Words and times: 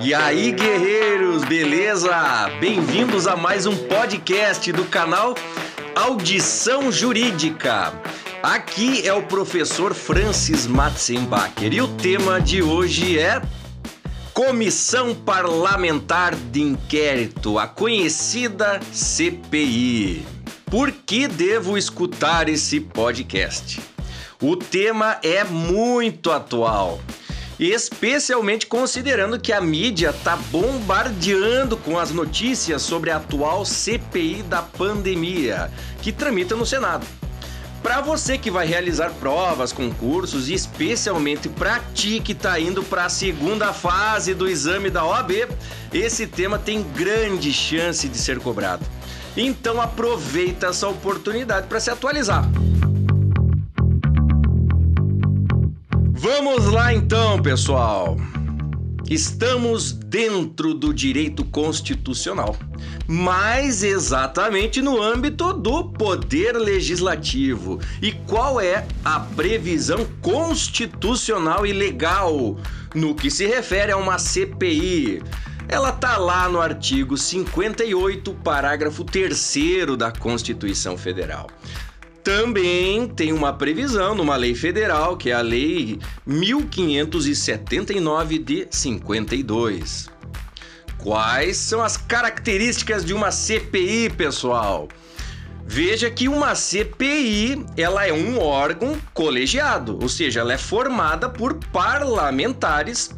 E 0.00 0.14
aí, 0.14 0.52
guerreiros, 0.52 1.44
beleza? 1.44 2.12
Bem-vindos 2.60 3.26
a 3.26 3.34
mais 3.34 3.66
um 3.66 3.76
podcast 3.76 4.70
do 4.70 4.84
canal 4.84 5.34
Audição 5.96 6.92
Jurídica. 6.92 7.92
Aqui 8.40 9.06
é 9.06 9.12
o 9.12 9.22
professor 9.24 9.94
Francis 9.94 10.68
Matzenbacher 10.68 11.72
e 11.72 11.80
o 11.80 11.88
tema 11.88 12.40
de 12.40 12.62
hoje 12.62 13.18
é 13.18 13.42
Comissão 14.32 15.16
Parlamentar 15.16 16.36
de 16.36 16.62
Inquérito, 16.62 17.58
a 17.58 17.66
conhecida 17.66 18.78
CPI. 18.92 20.24
Por 20.66 20.92
que 20.92 21.26
devo 21.26 21.76
escutar 21.76 22.48
esse 22.48 22.78
podcast? 22.78 23.80
O 24.40 24.54
tema 24.54 25.18
é 25.24 25.42
muito 25.42 26.30
atual 26.30 27.00
especialmente 27.58 28.66
considerando 28.66 29.40
que 29.40 29.52
a 29.52 29.60
mídia 29.60 30.10
está 30.10 30.36
bombardeando 30.36 31.76
com 31.76 31.98
as 31.98 32.10
notícias 32.10 32.82
sobre 32.82 33.10
a 33.10 33.16
atual 33.16 33.64
CPI 33.64 34.42
da 34.44 34.62
pandemia, 34.62 35.70
que 36.00 36.12
tramita 36.12 36.54
no 36.54 36.64
Senado. 36.64 37.06
Para 37.82 38.00
você 38.00 38.36
que 38.36 38.50
vai 38.50 38.66
realizar 38.66 39.10
provas, 39.20 39.72
concursos 39.72 40.48
e 40.48 40.54
especialmente 40.54 41.48
para 41.48 41.80
ti 41.94 42.20
que 42.20 42.32
está 42.32 42.58
indo 42.58 42.82
para 42.82 43.04
a 43.04 43.08
segunda 43.08 43.72
fase 43.72 44.34
do 44.34 44.48
exame 44.48 44.90
da 44.90 45.04
OAB, 45.04 45.48
esse 45.92 46.26
tema 46.26 46.58
tem 46.58 46.82
grande 46.82 47.52
chance 47.52 48.08
de 48.08 48.18
ser 48.18 48.40
cobrado. 48.40 48.84
Então 49.36 49.80
aproveita 49.80 50.66
essa 50.66 50.88
oportunidade 50.88 51.68
para 51.68 51.78
se 51.78 51.90
atualizar. 51.90 52.44
Vamos 56.30 56.66
lá 56.66 56.92
então, 56.92 57.40
pessoal. 57.40 58.18
Estamos 59.08 59.92
dentro 59.92 60.74
do 60.74 60.92
direito 60.92 61.42
constitucional, 61.42 62.54
mais 63.06 63.82
exatamente 63.82 64.82
no 64.82 65.02
âmbito 65.02 65.54
do 65.54 65.84
poder 65.84 66.52
legislativo. 66.52 67.80
E 68.02 68.12
qual 68.12 68.60
é 68.60 68.86
a 69.02 69.20
previsão 69.20 70.06
constitucional 70.20 71.64
e 71.64 71.72
legal 71.72 72.58
no 72.94 73.14
que 73.14 73.30
se 73.30 73.46
refere 73.46 73.92
a 73.92 73.96
uma 73.96 74.18
CPI? 74.18 75.22
Ela 75.66 75.92
tá 75.92 76.18
lá 76.18 76.46
no 76.46 76.60
artigo 76.60 77.16
58, 77.16 78.34
parágrafo 78.44 79.02
3 79.02 79.96
da 79.96 80.12
Constituição 80.12 80.98
Federal 80.98 81.46
também 82.28 83.08
tem 83.08 83.32
uma 83.32 83.54
previsão 83.54 84.14
numa 84.14 84.36
lei 84.36 84.54
federal, 84.54 85.16
que 85.16 85.30
é 85.30 85.32
a 85.32 85.40
Lei 85.40 85.98
1579 86.26 88.38
de 88.38 88.68
52. 88.70 90.10
Quais 90.98 91.56
são 91.56 91.82
as 91.82 91.96
características 91.96 93.02
de 93.02 93.14
uma 93.14 93.30
CPI, 93.30 94.10
pessoal? 94.10 94.88
Veja 95.64 96.10
que 96.10 96.28
uma 96.28 96.54
CPI, 96.54 97.64
ela 97.78 98.06
é 98.06 98.12
um 98.12 98.38
órgão 98.38 99.00
colegiado, 99.14 99.98
ou 99.98 100.10
seja, 100.10 100.40
ela 100.40 100.52
é 100.52 100.58
formada 100.58 101.30
por 101.30 101.54
parlamentares 101.72 103.10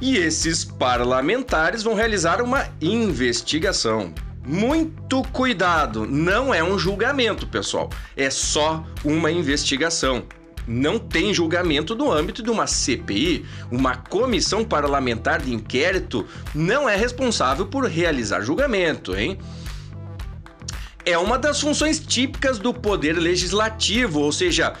e 0.00 0.16
esses 0.16 0.64
parlamentares 0.64 1.82
vão 1.82 1.94
realizar 1.94 2.40
uma 2.40 2.68
investigação. 2.80 4.14
Muito 4.48 5.22
cuidado, 5.24 6.06
não 6.06 6.54
é 6.54 6.64
um 6.64 6.78
julgamento, 6.78 7.46
pessoal. 7.46 7.90
É 8.16 8.30
só 8.30 8.82
uma 9.04 9.30
investigação. 9.30 10.24
Não 10.66 10.98
tem 10.98 11.34
julgamento 11.34 11.94
no 11.94 12.10
âmbito 12.10 12.42
de 12.42 12.48
uma 12.48 12.66
CPI. 12.66 13.44
Uma 13.70 13.96
comissão 13.96 14.64
parlamentar 14.64 15.42
de 15.42 15.52
inquérito 15.52 16.26
não 16.54 16.88
é 16.88 16.96
responsável 16.96 17.66
por 17.66 17.84
realizar 17.84 18.40
julgamento, 18.40 19.14
hein? 19.14 19.38
É 21.04 21.18
uma 21.18 21.38
das 21.38 21.60
funções 21.60 22.00
típicas 22.00 22.58
do 22.58 22.72
poder 22.72 23.18
legislativo, 23.18 24.20
ou 24.20 24.32
seja, 24.32 24.72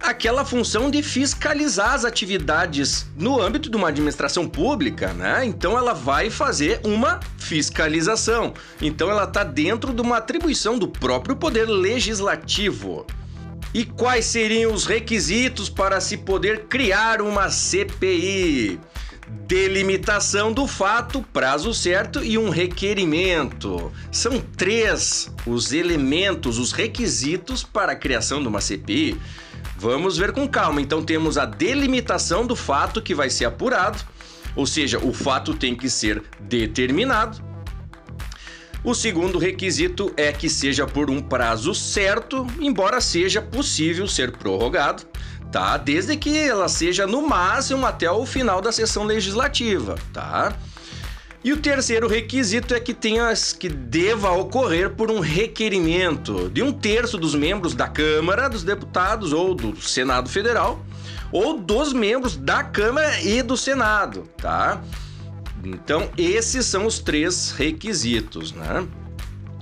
aquela 0.00 0.44
função 0.44 0.90
de 0.90 1.02
fiscalizar 1.02 1.92
as 1.92 2.04
atividades 2.04 3.06
no 3.16 3.40
âmbito 3.40 3.70
de 3.70 3.76
uma 3.76 3.88
administração 3.88 4.48
pública, 4.48 5.12
né? 5.12 5.44
Então 5.44 5.76
ela 5.76 5.92
vai 5.92 6.30
fazer 6.30 6.80
uma 6.82 7.20
fiscalização. 7.36 8.54
Então 8.80 9.10
ela 9.10 9.24
está 9.24 9.44
dentro 9.44 9.92
de 9.92 10.00
uma 10.00 10.16
atribuição 10.16 10.78
do 10.78 10.88
próprio 10.88 11.36
poder 11.36 11.66
legislativo. 11.66 13.06
E 13.72 13.84
quais 13.84 14.24
seriam 14.24 14.72
os 14.72 14.84
requisitos 14.84 15.68
para 15.68 16.00
se 16.00 16.16
poder 16.16 16.64
criar 16.66 17.20
uma 17.20 17.50
CPI? 17.50 18.80
Delimitação 19.46 20.52
do 20.52 20.66
fato, 20.66 21.24
prazo 21.32 21.72
certo 21.72 22.24
e 22.24 22.36
um 22.36 22.48
requerimento. 22.48 23.92
São 24.10 24.40
três 24.56 25.30
os 25.46 25.72
elementos, 25.72 26.58
os 26.58 26.72
requisitos 26.72 27.62
para 27.62 27.92
a 27.92 27.96
criação 27.96 28.42
de 28.42 28.48
uma 28.48 28.60
CPI. 28.60 29.20
Vamos 29.76 30.16
ver 30.18 30.32
com 30.32 30.46
calma. 30.46 30.80
Então 30.80 31.02
temos 31.02 31.38
a 31.38 31.44
delimitação 31.44 32.46
do 32.46 32.54
fato 32.54 33.00
que 33.00 33.14
vai 33.14 33.30
ser 33.30 33.46
apurado, 33.46 33.98
ou 34.54 34.66
seja, 34.66 34.98
o 34.98 35.12
fato 35.12 35.54
tem 35.54 35.74
que 35.74 35.88
ser 35.88 36.22
determinado. 36.40 37.42
O 38.82 38.94
segundo 38.94 39.38
requisito 39.38 40.12
é 40.16 40.32
que 40.32 40.48
seja 40.48 40.86
por 40.86 41.10
um 41.10 41.20
prazo 41.20 41.74
certo, 41.74 42.46
embora 42.58 43.00
seja 43.00 43.42
possível 43.42 44.08
ser 44.08 44.32
prorrogado, 44.32 45.04
tá? 45.52 45.76
Desde 45.76 46.16
que 46.16 46.38
ela 46.38 46.66
seja 46.66 47.06
no 47.06 47.26
máximo 47.28 47.84
até 47.84 48.10
o 48.10 48.24
final 48.24 48.62
da 48.62 48.72
sessão 48.72 49.04
legislativa, 49.04 49.96
tá? 50.14 50.56
E 51.42 51.52
o 51.52 51.56
terceiro 51.56 52.06
requisito 52.06 52.74
é 52.74 52.80
que 52.80 52.92
tenha 52.92 53.32
que 53.58 53.68
deva 53.68 54.30
ocorrer 54.32 54.90
por 54.90 55.10
um 55.10 55.20
requerimento 55.20 56.50
de 56.50 56.62
um 56.62 56.70
terço 56.70 57.16
dos 57.16 57.34
membros 57.34 57.74
da 57.74 57.88
Câmara 57.88 58.46
dos 58.48 58.62
Deputados 58.62 59.32
ou 59.32 59.54
do 59.54 59.80
Senado 59.80 60.28
Federal 60.28 60.84
ou 61.32 61.58
dos 61.58 61.94
membros 61.94 62.36
da 62.36 62.62
Câmara 62.62 63.22
e 63.22 63.42
do 63.42 63.56
Senado, 63.56 64.28
tá? 64.36 64.82
Então, 65.64 66.10
esses 66.18 66.66
são 66.66 66.86
os 66.86 66.98
três 66.98 67.52
requisitos, 67.52 68.52
né? 68.52 68.86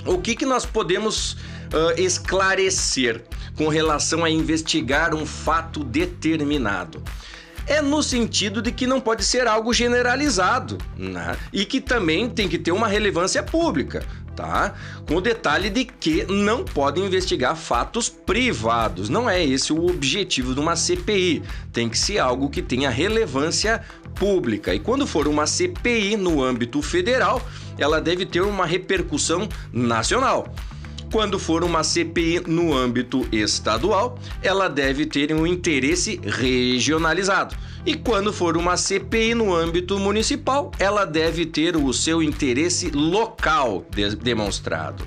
O 0.05 0.19
que, 0.19 0.34
que 0.34 0.47
nós 0.47 0.66
podemos 0.66 1.33
uh, 1.33 1.93
esclarecer 1.97 3.25
com 3.56 3.69
relação 3.69 4.25
a 4.25 4.31
investigar 4.31 5.15
um 5.15 5.27
fato 5.27 5.84
determinado? 5.84 7.03
É 7.69 7.83
no 7.83 8.03
sentido 8.03 8.62
de 8.62 8.73
que 8.73 8.87
não 8.87 9.01
pode 9.01 9.25
ser 9.25 9.47
algo 9.47 9.73
generalizado 9.73 10.79
né? 10.97 11.37
e 11.53 11.65
que 11.65 11.81
também 11.81 12.29
tem 12.29 12.49
que 12.49 12.59
ter 12.59 12.73
uma 12.73 12.89
relevância 12.89 13.43
pública. 13.43 14.05
Tá? 14.34 14.73
Com 15.05 15.17
o 15.17 15.21
detalhe 15.21 15.69
de 15.69 15.84
que 15.84 16.25
não 16.25 16.65
pode 16.65 17.01
investigar 17.01 17.57
fatos 17.57 18.09
privados. 18.09 19.09
Não 19.09 19.28
é 19.28 19.45
esse 19.45 19.73
o 19.73 19.87
objetivo 19.87 20.55
de 20.55 20.61
uma 20.61 20.77
CPI. 20.77 21.43
Tem 21.73 21.89
que 21.89 21.99
ser 21.99 22.19
algo 22.19 22.49
que 22.49 22.62
tenha 22.62 22.89
relevância 22.89 23.83
pública. 24.15 24.73
E 24.73 24.78
quando 24.78 25.09
for 25.09 25.27
uma 25.27 25.45
CPI 25.45 26.17
no 26.17 26.41
âmbito 26.41 26.81
federal, 26.81 27.43
ela 27.77 28.01
deve 28.01 28.25
ter 28.25 28.41
uma 28.41 28.65
repercussão 28.65 29.49
nacional. 29.73 30.47
Quando 31.11 31.39
for 31.39 31.65
uma 31.65 31.83
CPI 31.83 32.43
no 32.47 32.77
âmbito 32.77 33.27
estadual, 33.33 34.19
ela 34.43 34.69
deve 34.69 35.07
ter 35.07 35.33
um 35.33 35.47
interesse 35.47 36.21
regionalizado. 36.23 37.57
E 37.87 37.95
quando 37.95 38.33
for 38.33 38.57
uma 38.59 38.77
CPI 38.77 39.35
no 39.35 39.55
âmbito 39.55 39.99
municipal, 39.99 40.71
ela 40.79 41.07
deve 41.07 41.47
ter 41.47 41.77
o 41.77 41.93
seu 41.95 42.23
interesse 42.23 42.91
local 42.91 43.87
de 43.91 44.17
demonstrado. 44.17 45.07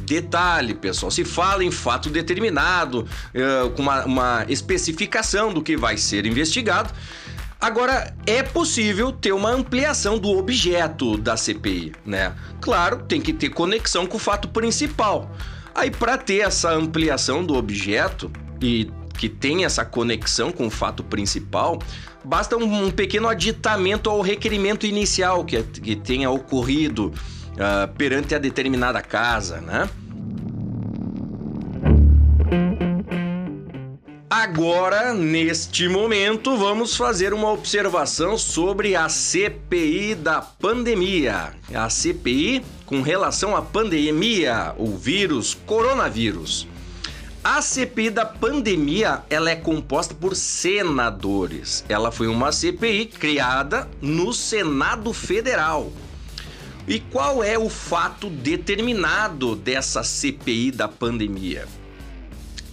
Detalhe, 0.00 0.72
pessoal, 0.72 1.10
se 1.10 1.24
fala 1.24 1.62
em 1.62 1.70
fato 1.70 2.08
determinado, 2.08 3.00
uh, 3.00 3.70
com 3.70 3.82
uma, 3.82 4.04
uma 4.06 4.46
especificação 4.48 5.52
do 5.52 5.60
que 5.60 5.76
vai 5.76 5.98
ser 5.98 6.24
investigado, 6.24 6.90
Agora, 7.60 8.14
é 8.24 8.40
possível 8.42 9.10
ter 9.10 9.32
uma 9.32 9.50
ampliação 9.50 10.16
do 10.16 10.30
objeto 10.38 11.18
da 11.18 11.36
CPI, 11.36 11.92
né? 12.06 12.34
Claro, 12.60 13.02
tem 13.02 13.20
que 13.20 13.32
ter 13.32 13.48
conexão 13.48 14.06
com 14.06 14.16
o 14.16 14.20
fato 14.20 14.48
principal. 14.48 15.28
Aí, 15.74 15.90
para 15.90 16.16
ter 16.16 16.38
essa 16.38 16.72
ampliação 16.72 17.44
do 17.44 17.54
objeto 17.54 18.30
e 18.62 18.88
que 19.18 19.28
tem 19.28 19.64
essa 19.64 19.84
conexão 19.84 20.52
com 20.52 20.68
o 20.68 20.70
fato 20.70 21.02
principal, 21.02 21.80
basta 22.24 22.56
um, 22.56 22.86
um 22.86 22.90
pequeno 22.92 23.26
aditamento 23.26 24.08
ao 24.08 24.20
requerimento 24.20 24.86
inicial 24.86 25.44
que, 25.44 25.60
que 25.60 25.96
tenha 25.96 26.30
ocorrido 26.30 27.06
uh, 27.08 27.92
perante 27.96 28.36
a 28.36 28.38
determinada 28.38 29.02
casa, 29.02 29.60
né? 29.60 29.90
Agora, 34.40 35.12
neste 35.12 35.88
momento, 35.88 36.56
vamos 36.56 36.96
fazer 36.96 37.34
uma 37.34 37.50
observação 37.50 38.38
sobre 38.38 38.94
a 38.94 39.08
CPI 39.08 40.14
da 40.14 40.40
pandemia. 40.40 41.54
A 41.74 41.90
CPI 41.90 42.64
com 42.86 43.02
relação 43.02 43.56
à 43.56 43.62
pandemia, 43.62 44.76
o 44.78 44.96
vírus 44.96 45.54
coronavírus. 45.66 46.68
A 47.42 47.60
CPI 47.60 48.10
da 48.10 48.24
pandemia, 48.24 49.24
ela 49.28 49.50
é 49.50 49.56
composta 49.56 50.14
por 50.14 50.36
senadores. 50.36 51.84
Ela 51.88 52.12
foi 52.12 52.28
uma 52.28 52.52
CPI 52.52 53.06
criada 53.06 53.88
no 54.00 54.32
Senado 54.32 55.12
Federal. 55.12 55.92
E 56.86 57.00
qual 57.00 57.42
é 57.42 57.58
o 57.58 57.68
fato 57.68 58.30
determinado 58.30 59.56
dessa 59.56 60.04
CPI 60.04 60.70
da 60.70 60.86
pandemia? 60.86 61.66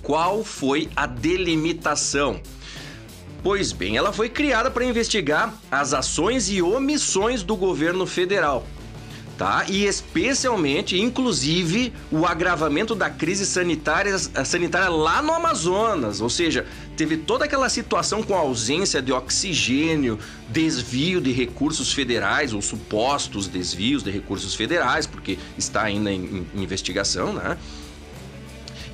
Qual 0.05 0.43
foi 0.43 0.87
a 0.95 1.07
delimitação? 1.07 2.39
Pois 3.41 3.71
bem, 3.71 3.97
ela 3.97 4.13
foi 4.13 4.29
criada 4.29 4.69
para 4.69 4.85
investigar 4.85 5.51
as 5.71 5.95
ações 5.95 6.47
e 6.47 6.61
omissões 6.61 7.41
do 7.41 7.55
governo 7.55 8.05
federal 8.05 8.65
tá? 9.37 9.65
E 9.67 9.85
especialmente, 9.85 10.97
inclusive, 10.97 11.91
o 12.09 12.25
agravamento 12.25 12.95
da 12.95 13.09
crise 13.09 13.45
sanitária, 13.45 14.17
sanitária 14.17 14.89
lá 14.89 15.21
no 15.21 15.33
Amazonas, 15.33 16.21
ou 16.21 16.29
seja, 16.29 16.65
teve 16.95 17.17
toda 17.17 17.45
aquela 17.45 17.67
situação 17.67 18.23
com 18.23 18.33
ausência 18.33 19.01
de 19.01 19.11
oxigênio, 19.11 20.17
desvio 20.49 21.19
de 21.19 21.31
recursos 21.31 21.91
federais 21.91 22.53
ou 22.53 22.61
supostos 22.61 23.47
desvios 23.47 24.03
de 24.03 24.09
recursos 24.09 24.55
federais, 24.55 25.05
porque 25.05 25.37
está 25.57 25.83
ainda 25.83 26.11
em, 26.11 26.47
em 26.55 26.63
investigação, 26.63 27.33
né? 27.33 27.57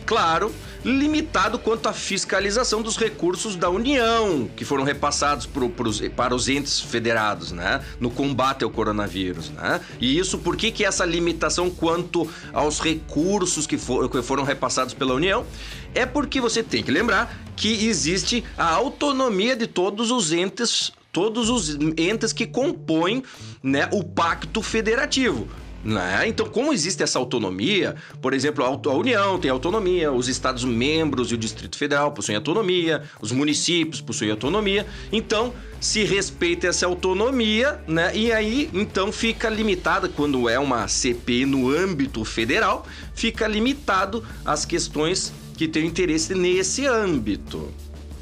Claro, 0.06 0.54
limitado 0.84 1.60
quanto 1.60 1.88
à 1.88 1.94
fiscalização 1.94 2.82
dos 2.82 2.98
recursos 2.98 3.56
da 3.56 3.70
União, 3.70 4.50
que 4.56 4.66
foram 4.66 4.84
repassados 4.84 5.46
pro, 5.46 5.70
pros, 5.70 6.02
para 6.10 6.36
os 6.36 6.50
entes 6.50 6.80
federados, 6.80 7.52
né? 7.52 7.84
No 8.00 8.10
combate 8.10 8.64
ao 8.64 8.70
coronavírus, 8.70 9.50
né? 9.50 9.80
E 10.00 10.18
isso, 10.18 10.38
por 10.40 10.58
que, 10.58 10.72
que 10.72 10.84
essa 10.84 11.06
limitação 11.06 11.70
quanto 11.70 12.30
aos 12.52 12.80
recursos 12.80 13.68
que, 13.68 13.78
for, 13.78 14.10
que 14.10 14.22
foram 14.22 14.44
repassados 14.44 14.94
pela 14.94 15.14
União? 15.14 15.46
É 15.94 16.06
porque 16.06 16.42
você 16.42 16.64
tem 16.64 16.84
que 16.84 16.92
lembrar 16.92 17.38
que 17.56 17.86
existe 17.88 18.44
a 18.58 18.70
autonomia 18.70 19.56
de 19.56 19.68
todos 19.68 20.12
os 20.12 20.32
entes 20.32 20.92
todos 21.12 21.50
os 21.50 21.78
entes 21.98 22.32
que 22.32 22.48
compõem 22.48 23.22
né, 23.62 23.90
o 23.92 24.02
pacto 24.02 24.62
federativo. 24.62 25.46
Né? 25.84 26.28
Então, 26.28 26.48
como 26.48 26.72
existe 26.72 27.02
essa 27.02 27.18
autonomia, 27.18 27.96
por 28.22 28.34
exemplo, 28.34 28.64
a 28.64 28.94
União 28.94 29.40
tem 29.40 29.50
autonomia, 29.50 30.12
os 30.12 30.28
Estados 30.28 30.64
membros 30.64 31.32
e 31.32 31.34
o 31.34 31.38
Distrito 31.38 31.76
Federal 31.76 32.12
possuem 32.12 32.36
autonomia, 32.36 33.02
os 33.20 33.32
municípios 33.32 34.00
possuem 34.00 34.30
autonomia, 34.30 34.86
então 35.12 35.54
se 35.80 36.04
respeita 36.04 36.68
essa 36.68 36.86
autonomia, 36.86 37.82
né? 37.88 38.16
E 38.16 38.32
aí, 38.32 38.70
então, 38.72 39.12
fica 39.12 39.50
limitada, 39.50 40.08
quando 40.08 40.48
é 40.48 40.60
uma 40.60 40.88
CP 40.88 41.48
no 41.48 41.72
âmbito 41.72 42.24
federal, 42.24 42.86
fica 43.16 43.48
limitado 43.48 44.24
às 44.46 44.66
questões 44.66 45.34
que 45.58 45.68
têm 45.68 45.88
interesse 45.88 46.36
nesse 46.36 46.86
âmbito, 46.86 47.74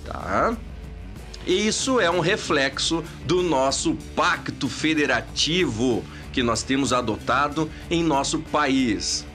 tá? 0.05 0.55
Isso 1.45 1.99
é 1.99 2.09
um 2.09 2.19
reflexo 2.19 3.03
do 3.25 3.41
nosso 3.41 3.95
pacto 4.15 4.69
federativo 4.69 6.05
que 6.31 6.43
nós 6.43 6.63
temos 6.63 6.93
adotado 6.93 7.69
em 7.89 8.03
nosso 8.03 8.39
país. 8.39 9.25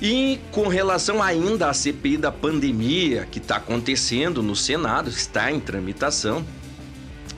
E 0.00 0.38
com 0.52 0.68
relação 0.68 1.22
ainda 1.22 1.70
à 1.70 1.74
CPI 1.74 2.18
da 2.18 2.30
pandemia 2.30 3.26
que 3.30 3.38
está 3.38 3.56
acontecendo 3.56 4.42
no 4.42 4.54
Senado, 4.54 5.08
está 5.08 5.50
em 5.50 5.58
tramitação, 5.58 6.44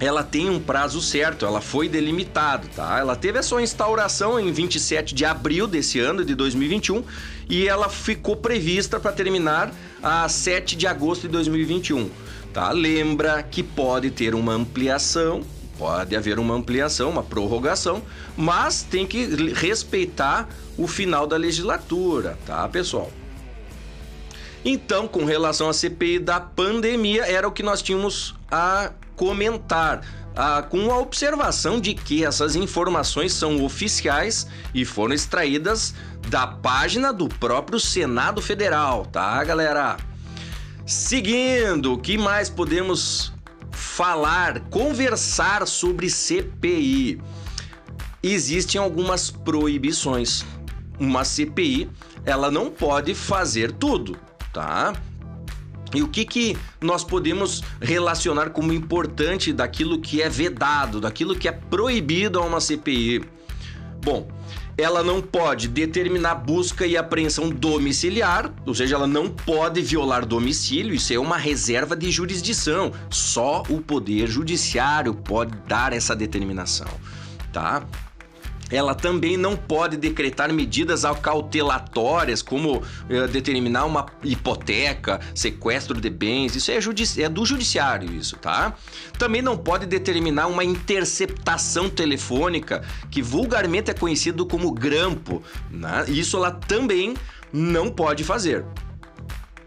ela 0.01 0.23
tem 0.23 0.49
um 0.49 0.61
prazo 0.61 1.01
certo, 1.01 1.45
ela 1.45 1.61
foi 1.61 1.89
delimitada, 1.89 2.69
tá? 2.75 2.99
Ela 2.99 3.17
teve 3.17 3.39
a 3.39 3.43
sua 3.43 3.63
instauração 3.63 4.39
em 4.39 4.53
27 4.53 5.15
de 5.15 5.25
abril 5.25 5.67
desse 5.67 5.99
ano 5.99 6.25
de 6.25 6.35
2021 6.35 7.03
e 7.49 7.67
ela 7.67 7.89
ficou 7.89 8.37
prevista 8.37 9.01
para 9.01 9.13
terminar 9.13 9.73
a 10.03 10.29
7 10.29 10.77
de 10.77 10.87
agosto 10.87 11.23
de 11.23 11.29
2021, 11.29 12.11
tá? 12.53 12.71
Lembra 12.71 13.43
que 13.43 13.63
pode 13.63 14.11
ter 14.11 14.35
uma 14.35 14.53
ampliação 14.53 15.43
Pode 15.79 16.17
haver 16.17 16.41
uma 16.41 16.55
ampliação, 16.55 17.09
uma 17.09 17.23
prorrogação, 17.23 18.03
mas 18.37 18.83
tem 18.83 19.07
que 19.07 19.53
respeitar 19.55 20.49
o 20.77 20.89
final 20.89 21.25
da 21.27 21.37
legislatura, 21.37 22.37
tá, 22.45 22.69
pessoal? 22.69 23.11
Então, 24.65 25.07
com 25.07 25.25
relação 25.25 25.71
à 25.71 25.73
CPI 25.73 26.19
da 26.19 26.41
pandemia, 26.41 27.25
era 27.25 27.47
o 27.47 27.53
que 27.53 27.63
nós 27.63 27.81
tínhamos 27.81 28.35
a 28.51 28.91
comentar, 29.15 30.01
com 30.69 30.91
a 30.91 30.99
observação 30.99 31.81
de 31.81 31.95
que 31.95 32.25
essas 32.25 32.55
informações 32.55 33.33
são 33.33 33.65
oficiais 33.65 34.47
e 34.75 34.85
foram 34.85 35.15
extraídas 35.15 35.95
da 36.29 36.47
página 36.47 37.13
do 37.13 37.29
próprio 37.29 37.81
Senado 37.81 38.43
Federal, 38.43 39.07
tá, 39.07 39.43
galera? 39.45 39.97
Seguindo, 40.87 41.95
o 41.95 41.99
que 41.99 42.17
mais 42.17 42.49
podemos 42.49 43.33
falar, 43.99 44.61
conversar 44.71 45.67
sobre 45.67 46.09
CPI. 46.09 47.21
Existem 48.23 48.81
algumas 48.81 49.29
proibições. 49.29 50.47
Uma 51.01 51.25
CPI, 51.25 51.91
ela 52.25 52.49
não 52.49 52.71
pode 52.71 53.13
fazer 53.13 53.73
tudo, 53.73 54.17
tá? 54.53 54.93
E 55.93 56.01
o 56.01 56.07
que, 56.07 56.25
que 56.25 56.57
nós 56.81 57.03
podemos 57.03 57.61
relacionar 57.81 58.51
como 58.51 58.73
importante 58.73 59.53
daquilo 59.53 60.01
que 60.01 60.23
é 60.23 60.29
vedado, 60.29 61.01
daquilo 61.01 61.35
que 61.35 61.49
é 61.49 61.53
proibido 61.53 62.39
a 62.39 62.43
uma 62.43 62.61
CPI? 62.61 63.25
Bom, 64.05 64.29
ela 64.79 65.03
não 65.03 65.21
pode 65.21 65.67
determinar 65.67 66.37
busca 66.37 66.87
e 66.87 66.97
apreensão 66.97 67.51
domiciliar, 67.51 68.53
ou 68.65 68.73
seja, 68.73 68.95
ela 68.95 69.09
não 69.09 69.29
pode 69.29 69.83
violar 69.83 70.25
domicílio, 70.25 70.95
isso 70.95 71.13
é 71.13 71.19
uma 71.19 71.37
reserva 71.37 71.97
de 71.97 72.09
jurisdição. 72.13 72.93
Só 73.11 73.65
o 73.69 73.81
poder 73.81 74.29
judiciário 74.29 75.13
pode 75.13 75.53
dar 75.67 75.93
essa 75.93 76.15
determinação, 76.15 76.89
tá? 77.53 77.85
Ela 78.71 78.95
também 78.95 79.37
não 79.37 79.57
pode 79.57 79.97
decretar 79.97 80.53
medidas 80.53 81.05
acautelatórias, 81.05 82.43
como 82.43 82.83
eh, 83.09 83.27
determinar 83.27 83.85
uma 83.85 84.07
hipoteca, 84.23 85.21
sequestro 85.35 86.01
de 86.01 86.11
bens, 86.11 86.55
isso 86.55 86.71
é, 86.71 86.79
é, 87.23 87.29
do 87.29 87.45
judiciário, 87.45 88.13
isso, 88.13 88.37
tá? 88.37 88.75
Também 89.19 89.43
não 89.43 89.57
pode 89.57 89.87
determinar 89.87 90.47
uma 90.47 90.65
interceptação 90.65 91.89
telefônica, 91.89 92.83
que 93.11 93.23
vulgarmente 93.23 93.91
é 93.91 93.95
conhecido 93.95 94.47
como 94.47 94.71
grampo, 94.73 95.43
né? 95.71 96.05
Isso 96.09 96.37
ela 96.37 96.51
também 96.51 97.15
não 97.53 97.91
pode 97.91 98.25
fazer 98.25 98.65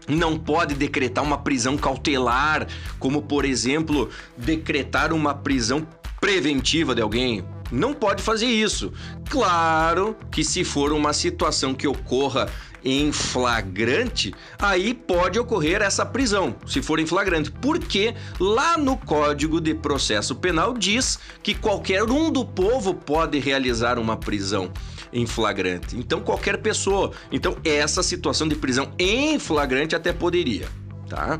não 0.08 0.36
pode 0.36 0.74
decretar 0.74 1.22
uma 1.22 1.38
prisão 1.38 1.76
cautelar, 1.76 2.66
como 2.98 3.22
por 3.22 3.44
exemplo, 3.44 4.10
decretar 4.36 5.12
uma 5.12 5.32
prisão 5.32 5.86
preventiva 6.20 6.94
de 6.94 7.02
alguém, 7.02 7.44
não 7.72 7.94
pode 7.94 8.22
fazer 8.22 8.46
isso. 8.46 8.92
Claro 9.30 10.14
que 10.30 10.44
se 10.44 10.62
for 10.62 10.92
uma 10.92 11.12
situação 11.12 11.74
que 11.74 11.88
ocorra 11.88 12.48
em 12.84 13.12
flagrante, 13.12 14.34
aí 14.58 14.92
pode 14.92 15.38
ocorrer 15.38 15.80
essa 15.82 16.04
prisão, 16.04 16.54
se 16.66 16.82
for 16.82 16.98
em 16.98 17.06
flagrante, 17.06 17.50
porque 17.50 18.14
lá 18.40 18.76
no 18.76 18.96
Código 18.96 19.60
de 19.60 19.72
Processo 19.72 20.34
Penal 20.34 20.74
diz 20.74 21.18
que 21.42 21.54
qualquer 21.54 22.02
um 22.02 22.30
do 22.30 22.44
povo 22.44 22.92
pode 22.92 23.38
realizar 23.38 23.98
uma 23.98 24.16
prisão 24.16 24.70
em 25.12 25.26
flagrante. 25.26 25.96
Então 25.96 26.20
qualquer 26.20 26.58
pessoa. 26.58 27.12
Então 27.30 27.56
essa 27.64 28.02
situação 28.02 28.48
de 28.48 28.56
prisão 28.56 28.92
em 28.98 29.38
flagrante 29.38 29.94
até 29.94 30.12
poderia, 30.12 30.68
tá? 31.08 31.38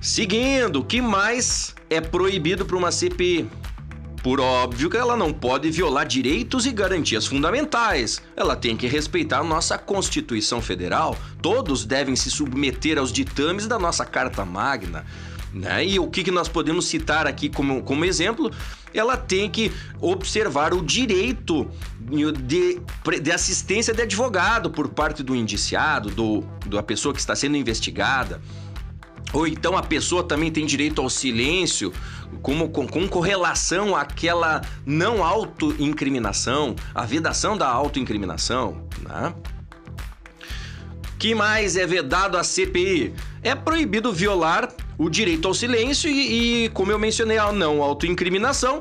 Seguindo, 0.00 0.80
o 0.80 0.84
que 0.84 1.02
mais 1.02 1.74
é 1.90 2.00
proibido 2.00 2.64
para 2.64 2.76
uma 2.76 2.92
CPI? 2.92 3.50
Por 4.22 4.40
óbvio 4.40 4.90
que 4.90 4.96
ela 4.96 5.16
não 5.16 5.32
pode 5.32 5.70
violar 5.70 6.06
direitos 6.06 6.66
e 6.66 6.72
garantias 6.72 7.26
fundamentais. 7.26 8.20
Ela 8.36 8.56
tem 8.56 8.76
que 8.76 8.86
respeitar 8.86 9.42
nossa 9.44 9.78
Constituição 9.78 10.60
Federal. 10.60 11.16
Todos 11.40 11.84
devem 11.84 12.16
se 12.16 12.30
submeter 12.30 12.98
aos 12.98 13.12
ditames 13.12 13.66
da 13.66 13.78
nossa 13.78 14.04
Carta 14.04 14.44
Magna. 14.44 15.04
Né? 15.52 15.86
E 15.86 15.98
o 15.98 16.08
que, 16.08 16.22
que 16.22 16.30
nós 16.30 16.48
podemos 16.48 16.86
citar 16.86 17.26
aqui 17.26 17.48
como, 17.48 17.82
como 17.82 18.04
exemplo? 18.04 18.50
Ela 18.92 19.16
tem 19.16 19.48
que 19.50 19.72
observar 20.00 20.74
o 20.74 20.82
direito 20.82 21.68
de, 22.44 22.80
de 23.20 23.32
assistência 23.32 23.94
de 23.94 24.02
advogado 24.02 24.70
por 24.70 24.88
parte 24.88 25.22
do 25.22 25.34
indiciado, 25.34 26.10
do, 26.10 26.42
da 26.66 26.82
pessoa 26.82 27.14
que 27.14 27.20
está 27.20 27.34
sendo 27.34 27.56
investigada. 27.56 28.40
Ou 29.32 29.46
então 29.46 29.76
a 29.76 29.82
pessoa 29.82 30.22
também 30.22 30.50
tem 30.50 30.64
direito 30.64 31.02
ao 31.02 31.10
silêncio, 31.10 31.92
como, 32.42 32.70
com, 32.70 32.86
com 32.86 33.06
correlação 33.06 33.94
àquela 33.94 34.62
não 34.86 35.22
autoincriminação, 35.22 36.74
a 36.94 37.04
vedação 37.04 37.56
da 37.56 37.68
autoincriminação, 37.68 38.82
né? 39.02 39.34
que 41.18 41.34
mais 41.34 41.76
é 41.76 41.86
vedado 41.86 42.36
à 42.36 42.44
CPI? 42.44 43.12
É 43.42 43.54
proibido 43.54 44.12
violar 44.12 44.72
o 44.96 45.10
direito 45.10 45.48
ao 45.48 45.54
silêncio 45.54 46.08
e, 46.10 46.64
e 46.64 46.68
como 46.70 46.92
eu 46.92 46.98
mencionei, 46.98 47.38
a 47.38 47.52
não 47.52 47.82
autoincriminação. 47.82 48.80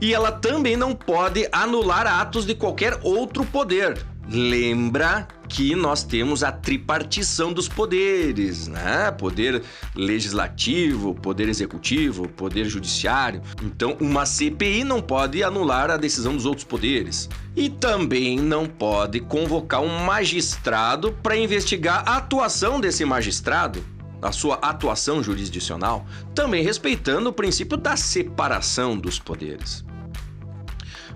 E 0.00 0.14
ela 0.14 0.32
também 0.32 0.76
não 0.76 0.94
pode 0.94 1.46
anular 1.52 2.06
atos 2.06 2.46
de 2.46 2.54
qualquer 2.54 2.98
outro 3.02 3.44
poder, 3.44 3.98
Lembra 4.32 5.26
que 5.48 5.74
nós 5.74 6.04
temos 6.04 6.44
a 6.44 6.52
tripartição 6.52 7.52
dos 7.52 7.68
poderes, 7.68 8.68
né? 8.68 9.10
Poder 9.10 9.60
legislativo, 9.96 11.16
poder 11.16 11.48
executivo, 11.48 12.28
poder 12.28 12.66
judiciário. 12.66 13.42
Então, 13.60 13.96
uma 13.98 14.24
CPI 14.24 14.84
não 14.84 15.02
pode 15.02 15.42
anular 15.42 15.90
a 15.90 15.96
decisão 15.96 16.36
dos 16.36 16.46
outros 16.46 16.64
poderes. 16.64 17.28
E 17.56 17.68
também 17.68 18.38
não 18.38 18.66
pode 18.66 19.18
convocar 19.18 19.80
um 19.80 20.04
magistrado 20.04 21.12
para 21.20 21.36
investigar 21.36 22.04
a 22.06 22.18
atuação 22.18 22.80
desse 22.80 23.04
magistrado 23.04 23.84
a 24.22 24.32
sua 24.32 24.56
atuação 24.56 25.22
jurisdicional, 25.22 26.04
também 26.34 26.62
respeitando 26.62 27.30
o 27.30 27.32
princípio 27.32 27.78
da 27.78 27.96
separação 27.96 28.94
dos 28.94 29.18
poderes. 29.18 29.82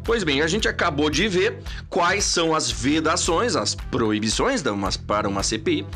Pois 0.04 0.22
bem, 0.22 0.42
a 0.42 0.46
gente 0.46 0.68
acabou 0.68 1.08
de 1.08 1.26
ver 1.28 1.60
quais 1.88 2.24
são 2.24 2.54
as 2.54 2.70
vedações, 2.70 3.56
as 3.56 3.74
proibições 3.74 4.62
para 5.06 5.26
uma 5.26 5.42
CPI. 5.42 5.86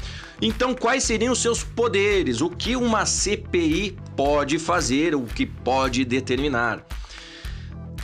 Então, 0.40 0.74
quais 0.74 1.04
seriam 1.04 1.32
os 1.32 1.42
seus 1.42 1.62
poderes? 1.62 2.40
O 2.40 2.48
que 2.48 2.74
uma 2.74 3.04
CPI 3.04 3.98
pode 4.16 4.58
fazer, 4.58 5.14
o 5.14 5.24
que 5.24 5.44
pode 5.44 6.06
determinar? 6.06 6.86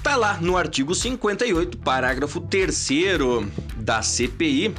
Tá 0.03 0.17
lá 0.17 0.39
no 0.43 0.59
artigo 0.59 0.95
58, 0.95 1.79
parágrafo 1.79 2.39
3 2.39 2.89
da 3.77 4.03
CPI, 4.03 4.75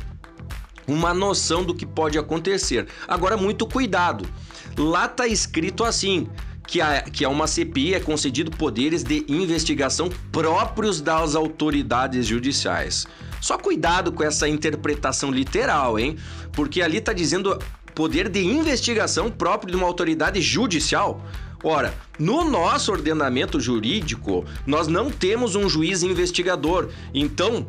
uma 0.86 1.12
noção 1.12 1.64
do 1.64 1.74
que 1.74 1.88
pode 1.88 2.20
acontecer. 2.20 2.88
Agora, 3.08 3.36
muito 3.36 3.66
cuidado. 3.66 4.30
Lá 4.78 5.08
tá 5.08 5.26
escrito 5.26 5.84
assim: 5.84 6.30
que 6.68 6.82
a, 6.82 7.02
que 7.02 7.24
a 7.24 7.30
uma 7.30 7.48
CPI 7.48 7.96
é 7.96 8.00
concedido 8.00 8.52
poderes 8.52 9.04
de 9.04 9.26
investigação 9.28 10.10
próprios 10.32 11.02
das 11.02 11.36
autoridades 11.36 12.26
judiciais. 12.26 13.06
Só 13.42 13.58
cuidado 13.58 14.12
com 14.12 14.24
essa 14.24 14.48
interpretação 14.48 15.32
literal, 15.32 16.00
hein? 16.00 16.18
Porque 16.52 16.82
ali 16.82 16.98
está 16.98 17.14
dizendo 17.14 17.60
poder 17.94 18.28
de 18.28 18.44
investigação 18.44 19.32
próprio 19.32 19.72
de 19.72 19.78
uma 19.78 19.88
autoridade 19.88 20.42
judicial. 20.42 21.22
Ora, 21.64 21.94
no 22.20 22.44
nosso 22.44 22.92
ordenamento 22.92 23.60
jurídico, 23.60 24.46
nós 24.68 24.88
não 24.88 25.10
temos 25.10 25.56
um 25.56 25.68
juiz 25.68 26.04
investigador. 26.04 26.90
Então, 27.14 27.68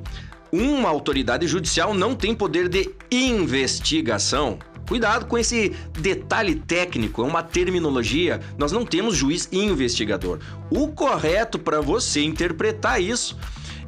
uma 0.53 0.89
autoridade 0.89 1.47
judicial 1.47 1.95
não 1.95 2.15
tem 2.15 2.35
poder 2.35 2.69
de 2.69 2.91
investigação. 3.11 4.59
Cuidado 4.87 5.27
com 5.27 5.37
esse 5.37 5.75
detalhe 5.99 6.55
técnico, 6.55 7.23
é 7.23 7.25
uma 7.25 7.43
terminologia. 7.43 8.41
Nós 8.57 8.71
não 8.71 8.87
temos 8.87 9.17
juiz 9.17 9.49
investigador. 9.51 10.39
O 10.71 10.89
correto 10.89 11.59
para 11.59 11.81
você 11.81 12.23
interpretar 12.23 13.03
isso 13.03 13.37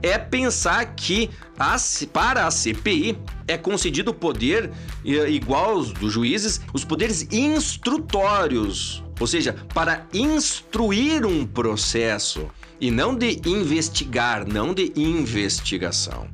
é 0.02 0.18
pensar 0.18 0.94
que 0.94 1.30
a, 1.58 1.76
para 2.12 2.46
a 2.46 2.50
CPI 2.50 3.18
é 3.46 3.56
concedido 3.56 4.10
o 4.10 4.14
poder 4.14 4.70
igual 5.04 5.70
aos 5.70 5.92
dos 5.92 6.12
juízes, 6.12 6.60
os 6.72 6.84
poderes 6.84 7.26
instrutórios, 7.32 9.02
ou 9.18 9.26
seja, 9.26 9.54
para 9.74 10.06
instruir 10.12 11.26
um 11.26 11.46
processo 11.46 12.48
e 12.80 12.90
não 12.90 13.14
de 13.14 13.40
investigar, 13.44 14.46
não 14.46 14.72
de 14.72 14.92
investigação. 14.96 16.28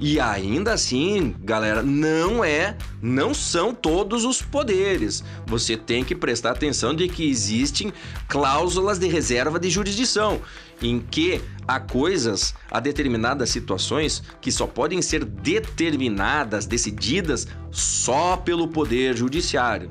E 0.00 0.18
ainda 0.18 0.72
assim, 0.72 1.34
galera, 1.40 1.82
não 1.82 2.44
é, 2.44 2.76
não 3.00 3.32
são 3.32 3.74
todos 3.74 4.24
os 4.24 4.42
poderes. 4.42 5.22
Você 5.46 5.76
tem 5.76 6.04
que 6.04 6.14
prestar 6.14 6.50
atenção 6.50 6.94
de 6.94 7.08
que 7.08 7.28
existem 7.28 7.92
cláusulas 8.28 8.98
de 8.98 9.06
reserva 9.06 9.58
de 9.58 9.70
jurisdição, 9.70 10.40
em 10.82 11.00
que 11.00 11.40
há 11.66 11.78
coisas, 11.78 12.54
há 12.70 12.80
determinadas 12.80 13.50
situações 13.50 14.22
que 14.40 14.50
só 14.50 14.66
podem 14.66 15.00
ser 15.00 15.24
determinadas, 15.24 16.66
decididas 16.66 17.46
só 17.70 18.36
pelo 18.36 18.68
poder 18.68 19.16
judiciário. 19.16 19.88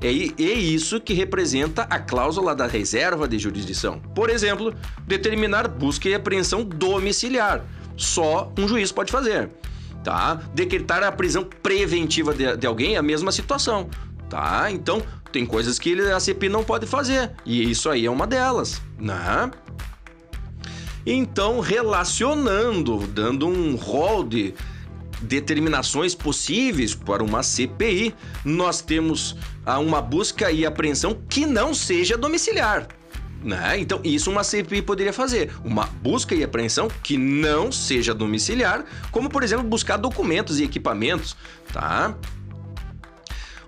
É, 0.00 0.08
é 0.08 0.52
isso 0.52 1.00
que 1.00 1.14
representa 1.14 1.82
a 1.82 1.98
cláusula 2.00 2.56
da 2.56 2.66
reserva 2.66 3.28
de 3.28 3.38
jurisdição. 3.38 4.00
Por 4.16 4.30
exemplo, 4.30 4.74
determinar 5.06 5.68
busca 5.68 6.08
e 6.08 6.14
apreensão 6.14 6.64
domiciliar 6.64 7.64
só 7.96 8.52
um 8.58 8.66
juiz 8.66 8.92
pode 8.92 9.10
fazer. 9.10 9.50
Tá? 10.02 10.40
Decretar 10.54 11.02
a 11.04 11.12
prisão 11.12 11.44
preventiva 11.44 12.34
de, 12.34 12.56
de 12.56 12.66
alguém 12.66 12.94
é 12.94 12.98
a 12.98 13.02
mesma 13.02 13.30
situação. 13.30 13.88
Tá? 14.28 14.70
Então, 14.70 15.02
tem 15.30 15.46
coisas 15.46 15.78
que 15.78 15.98
a 16.00 16.18
CPI 16.18 16.48
não 16.48 16.64
pode 16.64 16.86
fazer. 16.86 17.30
E 17.44 17.70
isso 17.70 17.88
aí 17.88 18.06
é 18.06 18.10
uma 18.10 18.26
delas. 18.26 18.80
Né? 18.98 19.50
Então, 21.06 21.60
relacionando, 21.60 23.06
dando 23.06 23.46
um 23.46 23.74
rol 23.74 24.24
de 24.24 24.54
determinações 25.22 26.14
possíveis 26.14 26.94
para 26.94 27.22
uma 27.22 27.42
CPI, 27.42 28.14
nós 28.44 28.80
temos 28.80 29.36
uma 29.80 30.00
busca 30.00 30.50
e 30.50 30.66
apreensão 30.66 31.16
que 31.28 31.46
não 31.46 31.72
seja 31.72 32.16
domiciliar. 32.16 32.88
Né? 33.42 33.80
Então, 33.80 34.00
isso 34.04 34.30
uma 34.30 34.44
CPI 34.44 34.82
poderia 34.82 35.12
fazer. 35.12 35.52
Uma 35.64 35.86
busca 35.86 36.34
e 36.34 36.44
apreensão 36.44 36.88
que 37.02 37.16
não 37.16 37.72
seja 37.72 38.14
domiciliar, 38.14 38.84
como, 39.10 39.28
por 39.28 39.42
exemplo, 39.42 39.64
buscar 39.64 39.96
documentos 39.96 40.60
e 40.60 40.64
equipamentos, 40.64 41.36
tá? 41.72 42.14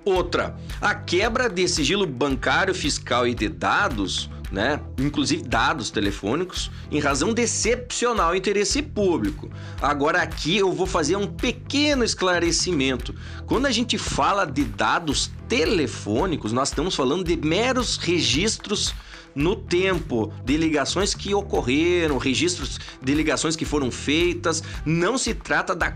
Outra, 0.05 0.55
a 0.81 0.95
quebra 0.95 1.49
de 1.49 1.67
sigilo 1.67 2.07
bancário, 2.07 2.75
fiscal 2.75 3.27
e 3.27 3.35
de 3.35 3.49
dados, 3.49 4.31
né? 4.53 4.79
Inclusive 4.99 5.43
dados 5.43 5.91
telefônicos, 5.91 6.71
em 6.91 7.01
razão 7.01 7.33
de 7.33 7.43
excepcional 7.43 8.37
interesse 8.37 8.83
público. 8.83 9.51
Agora 9.81 10.23
aqui 10.23 10.59
eu 10.59 10.73
vou 10.73 10.87
fazer 10.87 11.17
um 11.17 11.27
pequeno 11.27 12.05
esclarecimento. 12.05 13.15
Quando 13.47 13.67
a 13.67 13.73
gente 13.73 13.97
fala 13.97 14.45
de 14.45 14.65
dados 14.65 15.31
telefônicos, 15.49 16.53
nós 16.53 16.69
estamos 16.69 16.95
falando 16.95 17.25
de 17.25 17.37
meros 17.37 17.97
registros 17.97 18.95
no 19.35 19.57
tempo 19.57 20.33
de 20.45 20.57
ligações 20.57 21.15
que 21.15 21.35
ocorreram, 21.35 22.19
registros 22.19 22.79
de 23.03 23.15
ligações 23.15 23.57
que 23.57 23.65
foram 23.65 23.91
feitas. 23.91 24.63
Não 24.85 25.19
se 25.19 25.35
trata 25.35 25.75
da, 25.75 25.93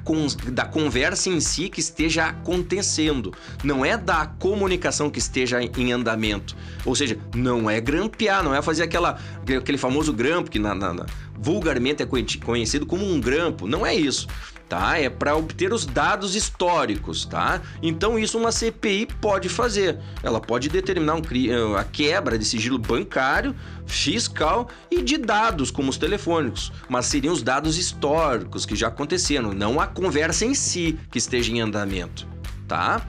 da 0.53 0.65
conversa 0.65 1.29
em 1.29 1.41
si 1.41 1.69
que 1.69 1.81
esteja 1.81 2.27
acontecendo, 2.27 3.33
não 3.63 3.85
é 3.85 3.97
da 3.97 4.27
comunicação 4.27 5.11
que 5.11 5.19
esteja 5.19 5.61
em 5.63 5.93
andamento. 5.93 6.57
Ou 6.85 6.95
seja, 6.95 7.19
não 7.35 7.69
é 7.69 7.81
grampear, 7.81 8.43
não 8.43 8.55
é 8.55 8.63
fazer 8.63 8.83
aquela, 8.83 9.19
aquele 9.57 9.79
famoso 9.79 10.13
grampo 10.13 10.51
que 10.51 10.59
na, 10.59 10.75
na, 10.75 10.93
na, 10.93 11.07
vulgarmente 11.39 12.03
é 12.03 12.07
conhecido 12.07 12.87
como 12.87 13.05
um 13.05 13.21
grampo. 13.21 13.67
Não 13.67 13.87
é 13.87 13.95
isso 13.95 14.27
tá? 14.69 14.99
É 14.99 15.09
para 15.09 15.35
obter 15.35 15.73
os 15.73 15.87
dados 15.87 16.35
históricos, 16.35 17.25
tá? 17.25 17.63
Então 17.83 18.19
isso 18.19 18.39
uma 18.39 18.53
CPI 18.53 19.07
pode 19.21 19.49
fazer. 19.49 19.99
Ela 20.23 20.41
pode 20.41 20.69
determinar 20.69 21.15
um, 21.15 21.23
eh, 21.23 21.79
a 21.79 21.85
quebra 21.85 22.39
de 22.39 22.45
sigilo 22.45 22.79
bancário, 22.79 23.55
fiscal 23.87 24.69
e 24.91 25.03
de 25.03 25.17
dados 25.17 25.71
como 25.71 25.89
os 25.89 25.97
telefônicos, 25.97 26.71
mas 26.89 27.07
seriam 27.07 27.33
os 27.33 27.43
dados 27.43 27.79
históricos 27.79 28.67
que 28.67 28.77
já 28.77 28.89
aconteceram, 28.89 29.53
não 29.53 29.81
a 29.81 29.87
conversa 29.87 30.45
em 30.45 30.55
si 30.55 30.99
que 31.11 31.19
esteja 31.19 31.51
em 31.51 31.61
andamento, 31.61 32.27
tá? 32.67 33.07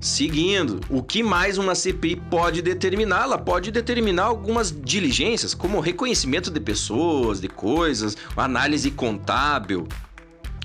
Seguindo, 0.00 0.80
o 0.88 1.02
que 1.02 1.24
mais 1.24 1.58
uma 1.58 1.74
CPI 1.74 2.14
pode 2.30 2.62
determinar? 2.62 3.24
Ela 3.24 3.36
pode 3.36 3.72
determinar 3.72 4.26
algumas 4.26 4.70
diligências, 4.70 5.54
como 5.54 5.80
reconhecimento 5.80 6.52
de 6.52 6.60
pessoas, 6.60 7.40
de 7.40 7.48
coisas, 7.48 8.16
análise 8.36 8.92
contábil, 8.92 9.88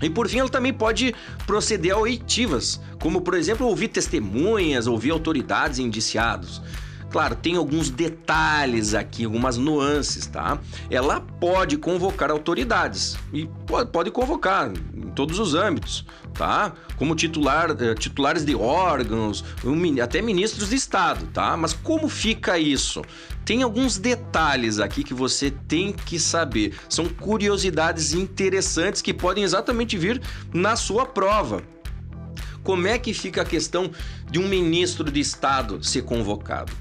e 0.01 0.09
por 0.09 0.27
fim, 0.27 0.39
ela 0.39 0.49
também 0.49 0.73
pode 0.73 1.15
proceder 1.45 1.93
a 1.93 1.97
oitivas, 1.97 2.79
como 2.99 3.21
por 3.21 3.35
exemplo 3.35 3.67
ouvir 3.67 3.87
testemunhas, 3.87 4.87
ouvir 4.87 5.11
autoridades 5.11 5.79
indiciados. 5.79 6.61
Claro, 7.13 7.35
tem 7.35 7.55
alguns 7.55 7.91
detalhes 7.91 8.95
aqui, 8.95 9.23
algumas 9.23 9.55
nuances, 9.55 10.25
tá? 10.25 10.57
Ela 10.89 11.21
pode 11.21 11.77
convocar 11.77 12.31
autoridades 12.31 13.15
e 13.31 13.47
pode, 13.91 14.09
convocar 14.09 14.71
todos 15.13 15.39
os 15.39 15.55
âmbitos, 15.55 16.05
tá? 16.33 16.73
Como 16.97 17.15
titular, 17.15 17.71
eh, 17.71 17.95
titulares 17.95 18.45
de 18.45 18.55
órgãos, 18.55 19.43
até 20.01 20.21
ministros 20.21 20.69
de 20.69 20.75
Estado, 20.75 21.27
tá? 21.27 21.55
Mas 21.55 21.73
como 21.73 22.09
fica 22.09 22.57
isso? 22.57 23.01
Tem 23.45 23.63
alguns 23.63 23.97
detalhes 23.97 24.79
aqui 24.79 25.03
que 25.03 25.13
você 25.13 25.51
tem 25.51 25.91
que 25.91 26.19
saber. 26.19 26.73
São 26.89 27.07
curiosidades 27.07 28.13
interessantes 28.13 29.01
que 29.01 29.13
podem 29.13 29.43
exatamente 29.43 29.97
vir 29.97 30.21
na 30.53 30.75
sua 30.75 31.05
prova. 31.05 31.61
Como 32.63 32.87
é 32.87 32.97
que 32.97 33.13
fica 33.13 33.41
a 33.41 33.45
questão 33.45 33.91
de 34.31 34.39
um 34.39 34.47
ministro 34.47 35.11
de 35.11 35.19
Estado 35.19 35.83
ser 35.83 36.03
convocado? 36.03 36.71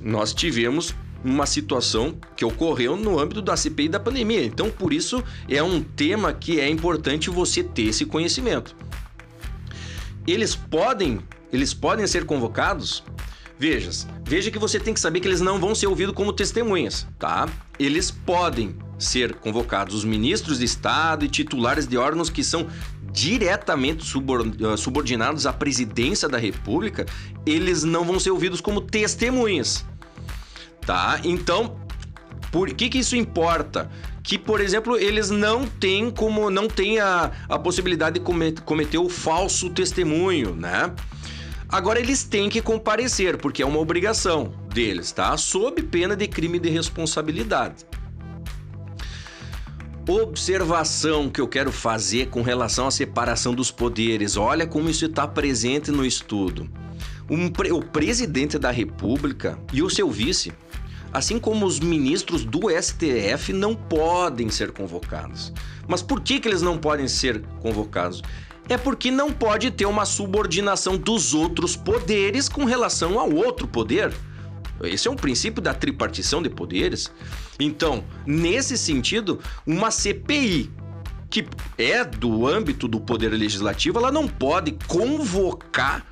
nós 0.00 0.32
tivemos 0.32 0.94
uma 1.26 1.44
situação 1.44 2.16
que 2.36 2.44
ocorreu 2.44 2.96
no 2.96 3.18
âmbito 3.18 3.42
da 3.42 3.56
CPI 3.56 3.88
da 3.88 3.98
pandemia. 3.98 4.44
Então, 4.44 4.70
por 4.70 4.92
isso, 4.92 5.22
é 5.48 5.62
um 5.62 5.82
tema 5.82 6.32
que 6.32 6.60
é 6.60 6.68
importante 6.68 7.28
você 7.28 7.64
ter 7.64 7.88
esse 7.88 8.04
conhecimento. 8.04 8.76
Eles 10.26 10.54
podem, 10.54 11.20
eles 11.52 11.74
podem 11.74 12.06
ser 12.06 12.24
convocados? 12.24 13.02
Veja, 13.58 13.90
veja 14.24 14.50
que 14.50 14.58
você 14.58 14.78
tem 14.78 14.92
que 14.92 15.00
saber 15.00 15.20
que 15.20 15.26
eles 15.26 15.40
não 15.40 15.58
vão 15.58 15.74
ser 15.74 15.86
ouvidos 15.86 16.14
como 16.14 16.32
testemunhas, 16.32 17.06
tá? 17.18 17.48
Eles 17.78 18.10
podem 18.10 18.76
ser 18.98 19.34
convocados 19.34 19.94
os 19.94 20.04
ministros 20.04 20.58
de 20.58 20.64
Estado 20.64 21.24
e 21.24 21.28
titulares 21.28 21.86
de 21.86 21.96
órgãos 21.96 22.30
que 22.30 22.44
são 22.44 22.66
diretamente 23.10 24.04
ah, 24.04 24.76
subordinados 24.76 25.46
à 25.46 25.52
presidência 25.52 26.28
da 26.28 26.36
República, 26.36 27.06
eles 27.46 27.82
não 27.82 28.04
vão 28.04 28.20
ser 28.20 28.30
ouvidos 28.30 28.60
como 28.60 28.80
testemunhas. 28.80 29.86
Tá? 30.86 31.20
Então, 31.24 31.76
por 32.52 32.72
que, 32.72 32.88
que 32.88 32.98
isso 32.98 33.16
importa? 33.16 33.90
Que, 34.22 34.38
por 34.38 34.60
exemplo, 34.60 34.96
eles 34.96 35.30
não 35.30 35.66
têm 35.66 36.10
como 36.10 36.48
não 36.48 36.68
têm 36.68 37.00
a, 37.00 37.32
a 37.48 37.58
possibilidade 37.58 38.18
de 38.20 38.60
cometer 38.62 38.98
o 38.98 39.08
falso 39.08 39.68
testemunho, 39.70 40.54
né? 40.54 40.92
Agora 41.68 41.98
eles 41.98 42.22
têm 42.22 42.48
que 42.48 42.62
comparecer, 42.62 43.36
porque 43.36 43.62
é 43.62 43.66
uma 43.66 43.80
obrigação 43.80 44.54
deles, 44.72 45.10
tá? 45.10 45.36
Sob 45.36 45.82
pena 45.82 46.14
de 46.14 46.28
crime 46.28 46.60
de 46.60 46.70
responsabilidade. 46.70 47.84
Observação 50.08 51.28
que 51.28 51.40
eu 51.40 51.48
quero 51.48 51.72
fazer 51.72 52.28
com 52.28 52.40
relação 52.40 52.86
à 52.86 52.92
separação 52.92 53.52
dos 53.52 53.72
poderes. 53.72 54.36
Olha 54.36 54.64
como 54.64 54.88
isso 54.88 55.06
está 55.06 55.26
presente 55.26 55.90
no 55.90 56.06
estudo. 56.06 56.70
Um, 57.28 57.46
o 57.74 57.82
presidente 57.82 58.56
da 58.56 58.70
República 58.70 59.58
e 59.72 59.82
o 59.82 59.90
seu 59.90 60.08
vice, 60.08 60.52
assim 61.16 61.38
como 61.38 61.64
os 61.64 61.80
ministros 61.80 62.44
do 62.44 62.68
STF, 62.70 63.52
não 63.52 63.74
podem 63.74 64.50
ser 64.50 64.72
convocados. 64.72 65.52
Mas 65.88 66.02
por 66.02 66.20
que, 66.20 66.38
que 66.38 66.48
eles 66.48 66.62
não 66.62 66.76
podem 66.76 67.08
ser 67.08 67.42
convocados? 67.60 68.22
é 68.68 68.76
porque 68.76 69.10
não 69.10 69.32
pode 69.32 69.70
ter 69.70 69.86
uma 69.86 70.04
subordinação 70.04 70.96
dos 70.96 71.34
outros 71.34 71.76
poderes 71.76 72.48
com 72.48 72.64
relação 72.64 73.18
ao 73.18 73.32
outro 73.32 73.66
poder. 73.66 74.12
Esse 74.82 75.08
é 75.08 75.10
um 75.10 75.16
princípio 75.16 75.62
da 75.62 75.72
tripartição 75.72 76.42
de 76.42 76.50
poderes. 76.50 77.10
Então, 77.60 78.04
nesse 78.26 78.76
sentido, 78.76 79.40
uma 79.64 79.90
CPI 79.90 80.70
que 81.30 81.46
é 81.76 82.04
do 82.04 82.46
âmbito 82.46 82.86
do 82.86 83.00
poder 83.00 83.30
legislativo, 83.30 83.98
ela 83.98 84.12
não 84.12 84.28
pode 84.28 84.76
convocar 84.86 86.04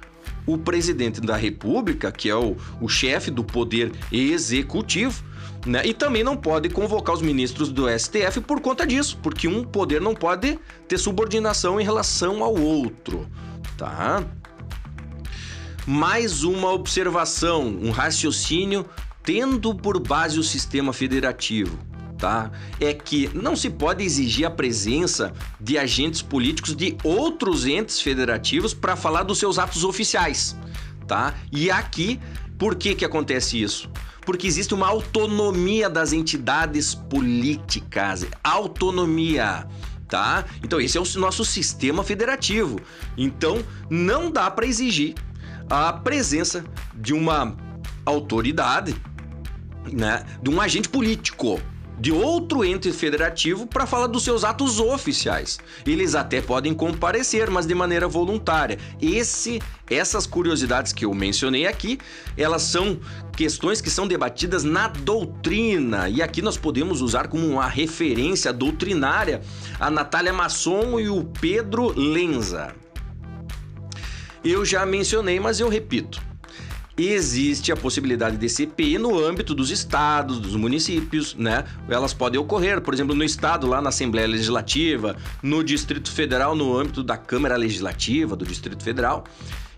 o 0.46 0.58
presidente 0.58 1.20
da 1.20 1.36
República, 1.36 2.12
que 2.12 2.28
é 2.28 2.36
o, 2.36 2.56
o 2.80 2.88
chefe 2.88 3.30
do 3.30 3.42
poder 3.42 3.92
executivo, 4.12 5.24
né? 5.66 5.82
E 5.84 5.94
também 5.94 6.22
não 6.22 6.36
pode 6.36 6.68
convocar 6.68 7.14
os 7.14 7.22
ministros 7.22 7.70
do 7.70 7.86
STF 7.88 8.40
por 8.42 8.60
conta 8.60 8.86
disso, 8.86 9.18
porque 9.22 9.48
um 9.48 9.64
poder 9.64 10.00
não 10.00 10.14
pode 10.14 10.58
ter 10.86 10.98
subordinação 10.98 11.80
em 11.80 11.84
relação 11.84 12.42
ao 12.42 12.54
outro, 12.54 13.26
tá? 13.76 14.22
Mais 15.86 16.44
uma 16.44 16.70
observação, 16.70 17.66
um 17.66 17.90
raciocínio 17.90 18.86
tendo 19.22 19.74
por 19.74 19.98
base 19.98 20.38
o 20.38 20.42
sistema 20.42 20.92
federativo, 20.92 21.78
É 22.80 22.92
que 22.92 23.30
não 23.34 23.54
se 23.54 23.70
pode 23.70 24.04
exigir 24.04 24.46
a 24.46 24.50
presença 24.50 25.32
de 25.60 25.78
agentes 25.78 26.22
políticos 26.22 26.74
de 26.74 26.96
outros 27.02 27.66
entes 27.66 28.00
federativos 28.00 28.72
para 28.74 28.96
falar 28.96 29.22
dos 29.22 29.38
seus 29.38 29.58
atos 29.58 29.84
oficiais, 29.84 30.56
tá? 31.06 31.34
E 31.52 31.70
aqui, 31.70 32.20
por 32.58 32.74
que 32.74 32.94
que 32.94 33.04
acontece 33.04 33.60
isso? 33.60 33.90
porque 34.24 34.46
existe 34.46 34.74
uma 34.74 34.88
autonomia 34.88 35.88
das 35.88 36.12
entidades 36.12 36.94
políticas. 36.94 38.26
Autonomia. 38.42 39.66
Tá? 40.08 40.44
Então, 40.62 40.80
esse 40.80 40.96
é 40.96 41.00
o 41.00 41.04
nosso 41.18 41.44
sistema 41.44 42.04
federativo. 42.04 42.80
Então, 43.16 43.62
não 43.90 44.30
dá 44.30 44.50
para 44.50 44.66
exigir 44.66 45.14
a 45.68 45.92
presença 45.92 46.64
de 46.94 47.12
uma 47.12 47.56
autoridade, 48.04 48.94
né, 49.90 50.24
de 50.42 50.50
um 50.50 50.60
agente 50.60 50.88
político 50.88 51.60
de 51.98 52.12
outro 52.12 52.64
ente 52.64 52.92
federativo 52.92 53.66
para 53.66 53.86
falar 53.86 54.06
dos 54.06 54.24
seus 54.24 54.44
atos 54.44 54.80
oficiais. 54.80 55.58
Eles 55.86 56.14
até 56.14 56.40
podem 56.40 56.74
comparecer, 56.74 57.50
mas 57.50 57.66
de 57.66 57.74
maneira 57.74 58.08
voluntária. 58.08 58.78
Esse, 59.00 59.60
essas 59.88 60.26
curiosidades 60.26 60.92
que 60.92 61.04
eu 61.04 61.14
mencionei 61.14 61.66
aqui, 61.66 61.98
elas 62.36 62.62
são 62.62 62.98
questões 63.36 63.80
que 63.80 63.90
são 63.90 64.06
debatidas 64.06 64.64
na 64.64 64.88
doutrina. 64.88 66.08
E 66.08 66.22
aqui 66.22 66.42
nós 66.42 66.56
podemos 66.56 67.00
usar 67.00 67.28
como 67.28 67.46
uma 67.46 67.66
referência 67.66 68.52
doutrinária 68.52 69.40
a 69.78 69.90
Natália 69.90 70.32
Masson 70.32 70.98
e 70.98 71.08
o 71.08 71.24
Pedro 71.24 71.92
Lenza. 71.98 72.74
Eu 74.44 74.64
já 74.64 74.84
mencionei, 74.84 75.40
mas 75.40 75.58
eu 75.58 75.68
repito 75.68 76.33
existe 76.96 77.72
a 77.72 77.76
possibilidade 77.76 78.36
de 78.36 78.48
CPI 78.48 78.98
no 78.98 79.18
âmbito 79.18 79.54
dos 79.54 79.70
estados, 79.70 80.38
dos 80.38 80.54
municípios, 80.54 81.34
né? 81.34 81.64
Elas 81.88 82.14
podem 82.14 82.40
ocorrer, 82.40 82.80
por 82.80 82.94
exemplo, 82.94 83.14
no 83.14 83.24
estado, 83.24 83.66
lá 83.66 83.80
na 83.82 83.88
Assembleia 83.88 84.28
Legislativa, 84.28 85.16
no 85.42 85.64
Distrito 85.64 86.10
Federal, 86.10 86.54
no 86.54 86.76
âmbito 86.76 87.02
da 87.02 87.16
Câmara 87.16 87.56
Legislativa 87.56 88.36
do 88.36 88.44
Distrito 88.44 88.82
Federal. 88.82 89.24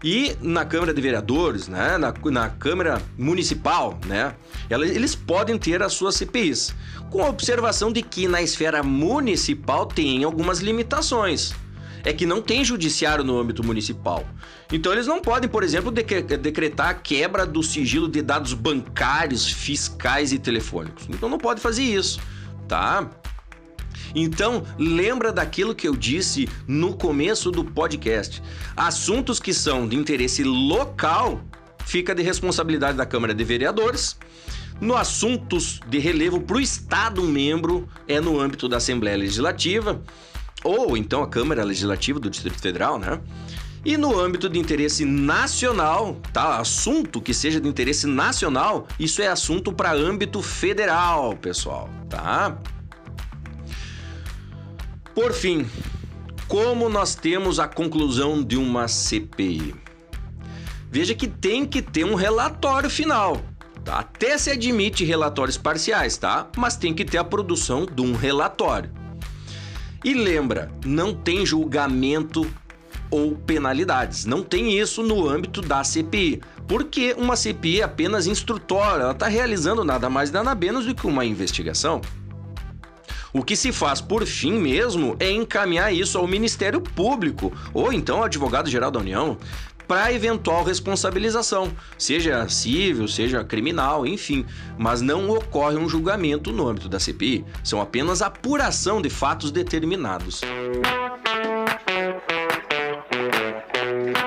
E 0.04 0.36
na 0.42 0.64
Câmara 0.64 0.92
de 0.92 1.00
Vereadores, 1.00 1.68
né? 1.68 1.96
na, 1.96 2.12
na 2.30 2.48
Câmara 2.50 3.00
Municipal, 3.16 3.98
né? 4.06 4.34
Eles 4.68 5.14
podem 5.14 5.58
ter 5.58 5.82
as 5.82 5.94
suas 5.94 6.16
CPIs, 6.16 6.74
com 7.10 7.22
a 7.22 7.28
observação 7.28 7.90
de 7.90 8.02
que 8.02 8.28
na 8.28 8.42
esfera 8.42 8.82
municipal 8.82 9.86
tem 9.86 10.22
algumas 10.22 10.60
limitações 10.60 11.54
é 12.06 12.12
que 12.12 12.24
não 12.24 12.40
tem 12.40 12.64
judiciário 12.64 13.24
no 13.24 13.36
âmbito 13.36 13.64
municipal. 13.64 14.24
Então 14.72 14.92
eles 14.92 15.08
não 15.08 15.20
podem, 15.20 15.50
por 15.50 15.64
exemplo, 15.64 15.90
decretar 15.90 16.88
a 16.90 16.94
quebra 16.94 17.44
do 17.44 17.64
sigilo 17.64 18.08
de 18.08 18.22
dados 18.22 18.54
bancários, 18.54 19.50
fiscais 19.50 20.32
e 20.32 20.38
telefônicos. 20.38 21.08
Então 21.08 21.28
não 21.28 21.36
pode 21.36 21.60
fazer 21.60 21.82
isso, 21.82 22.20
tá? 22.68 23.10
Então, 24.14 24.62
lembra 24.78 25.32
daquilo 25.32 25.74
que 25.74 25.88
eu 25.88 25.96
disse 25.96 26.48
no 26.66 26.96
começo 26.96 27.50
do 27.50 27.64
podcast. 27.64 28.40
Assuntos 28.76 29.40
que 29.40 29.52
são 29.52 29.88
de 29.88 29.96
interesse 29.96 30.44
local 30.44 31.40
fica 31.84 32.14
de 32.14 32.22
responsabilidade 32.22 32.96
da 32.96 33.04
Câmara 33.04 33.34
de 33.34 33.42
Vereadores. 33.42 34.16
No 34.80 34.94
assuntos 34.94 35.80
de 35.88 35.98
relevo 35.98 36.40
para 36.40 36.56
o 36.56 36.60
Estado 36.60 37.20
membro 37.22 37.88
é 38.06 38.20
no 38.20 38.38
âmbito 38.38 38.68
da 38.68 38.76
Assembleia 38.76 39.16
Legislativa 39.16 40.00
ou 40.66 40.96
então 40.96 41.22
a 41.22 41.28
Câmara 41.28 41.62
Legislativa 41.64 42.18
do 42.18 42.28
Distrito 42.28 42.60
Federal, 42.60 42.98
né? 42.98 43.20
E 43.84 43.96
no 43.96 44.18
âmbito 44.18 44.48
de 44.48 44.58
interesse 44.58 45.04
nacional, 45.04 46.16
tá? 46.32 46.58
Assunto 46.58 47.20
que 47.20 47.32
seja 47.32 47.60
de 47.60 47.68
interesse 47.68 48.06
nacional, 48.06 48.88
isso 48.98 49.22
é 49.22 49.28
assunto 49.28 49.72
para 49.72 49.92
âmbito 49.92 50.42
federal, 50.42 51.36
pessoal, 51.36 51.88
tá? 52.08 52.58
Por 55.14 55.32
fim, 55.32 55.64
como 56.48 56.88
nós 56.88 57.14
temos 57.14 57.60
a 57.60 57.68
conclusão 57.68 58.42
de 58.42 58.56
uma 58.56 58.88
CPI? 58.88 59.74
Veja 60.90 61.14
que 61.14 61.28
tem 61.28 61.64
que 61.64 61.80
ter 61.80 62.04
um 62.04 62.14
relatório 62.14 62.90
final. 62.90 63.40
Tá? 63.84 64.00
Até 64.00 64.36
se 64.36 64.50
admite 64.50 65.04
relatórios 65.04 65.56
parciais, 65.56 66.16
tá? 66.16 66.48
Mas 66.56 66.76
tem 66.76 66.92
que 66.92 67.04
ter 67.04 67.18
a 67.18 67.24
produção 67.24 67.86
de 67.86 68.02
um 68.02 68.14
relatório. 68.16 68.90
E 70.04 70.14
lembra, 70.14 70.70
não 70.84 71.14
tem 71.14 71.44
julgamento 71.44 72.46
ou 73.10 73.36
penalidades. 73.36 74.24
Não 74.24 74.42
tem 74.42 74.78
isso 74.78 75.02
no 75.02 75.28
âmbito 75.28 75.62
da 75.62 75.82
CPI, 75.84 76.40
porque 76.66 77.14
uma 77.16 77.36
CPI 77.36 77.80
é 77.80 77.84
apenas 77.84 78.26
instrutória, 78.26 79.02
ela 79.02 79.12
está 79.12 79.28
realizando 79.28 79.84
nada 79.84 80.10
mais 80.10 80.30
nada 80.30 80.54
menos 80.54 80.86
do 80.86 80.94
que 80.94 81.06
uma 81.06 81.24
investigação. 81.24 82.00
O 83.32 83.42
que 83.42 83.54
se 83.54 83.70
faz 83.70 84.00
por 84.00 84.24
fim 84.24 84.58
mesmo 84.58 85.14
é 85.20 85.30
encaminhar 85.30 85.92
isso 85.92 86.16
ao 86.16 86.26
Ministério 86.26 86.80
Público 86.80 87.52
ou 87.74 87.92
então 87.92 88.18
ao 88.18 88.24
Advogado-Geral 88.24 88.90
da 88.90 88.98
União 88.98 89.36
para 89.86 90.12
eventual 90.12 90.64
responsabilização, 90.64 91.72
seja 91.98 92.48
civil, 92.48 93.06
seja 93.08 93.44
criminal, 93.44 94.06
enfim. 94.06 94.44
Mas 94.78 95.00
não 95.00 95.30
ocorre 95.30 95.76
um 95.76 95.88
julgamento 95.88 96.52
no 96.52 96.68
âmbito 96.68 96.88
da 96.88 96.98
CPI, 96.98 97.44
são 97.62 97.80
apenas 97.80 98.22
apuração 98.22 99.00
de 99.00 99.10
fatos 99.10 99.50
determinados. 99.50 100.40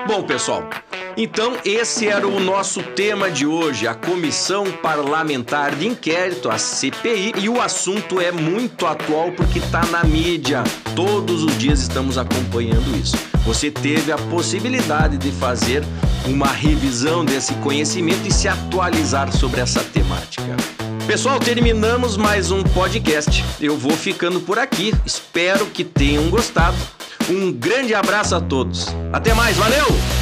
Bom, 0.06 0.24
pessoal, 0.24 0.68
então, 1.16 1.56
esse 1.64 2.08
era 2.08 2.26
o 2.26 2.40
nosso 2.40 2.82
tema 2.82 3.30
de 3.30 3.46
hoje, 3.46 3.86
a 3.86 3.94
Comissão 3.94 4.64
Parlamentar 4.72 5.74
de 5.74 5.86
Inquérito, 5.86 6.48
a 6.48 6.56
CPI, 6.56 7.34
e 7.38 7.48
o 7.48 7.60
assunto 7.60 8.20
é 8.20 8.32
muito 8.32 8.86
atual 8.86 9.30
porque 9.32 9.58
está 9.58 9.84
na 9.86 10.02
mídia. 10.02 10.64
Todos 10.96 11.42
os 11.44 11.58
dias 11.58 11.80
estamos 11.80 12.16
acompanhando 12.16 12.96
isso. 12.96 13.29
Você 13.44 13.70
teve 13.70 14.12
a 14.12 14.16
possibilidade 14.16 15.16
de 15.16 15.30
fazer 15.32 15.82
uma 16.26 16.48
revisão 16.48 17.24
desse 17.24 17.54
conhecimento 17.54 18.26
e 18.26 18.32
se 18.32 18.46
atualizar 18.48 19.32
sobre 19.32 19.60
essa 19.60 19.82
temática. 19.82 20.56
Pessoal, 21.06 21.40
terminamos 21.40 22.16
mais 22.16 22.50
um 22.50 22.62
podcast. 22.62 23.44
Eu 23.60 23.76
vou 23.76 23.92
ficando 23.92 24.40
por 24.40 24.58
aqui. 24.58 24.94
Espero 25.04 25.66
que 25.66 25.82
tenham 25.82 26.28
gostado. 26.30 26.76
Um 27.28 27.50
grande 27.52 27.94
abraço 27.94 28.34
a 28.34 28.40
todos. 28.40 28.86
Até 29.12 29.34
mais, 29.34 29.56
valeu! 29.56 30.19